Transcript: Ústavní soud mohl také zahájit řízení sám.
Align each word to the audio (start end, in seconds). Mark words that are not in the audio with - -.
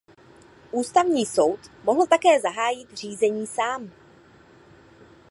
Ústavní 0.71 1.25
soud 1.25 1.59
mohl 1.83 2.07
také 2.07 2.39
zahájit 2.41 2.97
řízení 2.97 3.47
sám. 3.47 3.91